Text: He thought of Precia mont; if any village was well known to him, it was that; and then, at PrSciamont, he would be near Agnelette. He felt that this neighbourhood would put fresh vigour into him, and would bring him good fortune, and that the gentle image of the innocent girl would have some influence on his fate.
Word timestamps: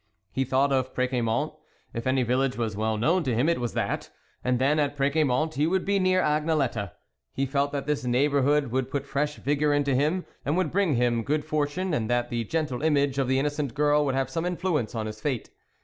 He 0.31 0.45
thought 0.45 0.73
of 0.73 0.95
Precia 0.95 1.21
mont; 1.23 1.53
if 1.93 2.07
any 2.07 2.23
village 2.23 2.57
was 2.57 2.75
well 2.75 2.97
known 2.97 3.21
to 3.21 3.35
him, 3.35 3.47
it 3.47 3.61
was 3.61 3.73
that; 3.75 4.09
and 4.43 4.57
then, 4.57 4.79
at 4.79 4.97
PrSciamont, 4.97 5.53
he 5.53 5.67
would 5.67 5.85
be 5.85 5.99
near 5.99 6.23
Agnelette. 6.23 6.93
He 7.35 7.45
felt 7.45 7.71
that 7.71 7.85
this 7.85 8.03
neighbourhood 8.03 8.71
would 8.71 8.89
put 8.89 9.05
fresh 9.05 9.35
vigour 9.35 9.75
into 9.75 9.93
him, 9.93 10.25
and 10.43 10.57
would 10.57 10.71
bring 10.71 10.95
him 10.95 11.21
good 11.21 11.45
fortune, 11.45 11.93
and 11.93 12.09
that 12.09 12.31
the 12.31 12.43
gentle 12.45 12.81
image 12.81 13.19
of 13.19 13.27
the 13.27 13.37
innocent 13.37 13.75
girl 13.75 14.03
would 14.05 14.15
have 14.15 14.31
some 14.31 14.43
influence 14.43 14.95
on 14.95 15.05
his 15.05 15.21
fate. 15.21 15.51